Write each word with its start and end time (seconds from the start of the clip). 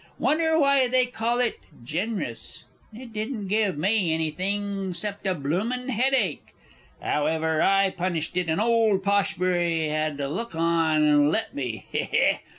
Wunner 0.17 0.57
why 0.59 0.87
they 0.87 1.05
call 1.05 1.39
it 1.39 1.59
"gen'rous" 1.83 2.63
it 2.91 3.13
didn't 3.13 3.47
give 3.49 3.77
me 3.77 4.11
anything 4.11 4.95
'cept 4.95 5.27
a 5.27 5.35
bloomin' 5.35 5.89
headache! 5.89 6.55
However, 6.99 7.61
I 7.61 7.91
punished 7.91 8.35
it, 8.35 8.49
and 8.49 8.59
old 8.59 9.03
Poshbury 9.03 9.89
had 9.89 10.17
to 10.17 10.27
look 10.27 10.55
on 10.55 11.03
and 11.03 11.29
let 11.31 11.53
me. 11.53 11.85
He 11.91 11.99
he! 12.05 12.39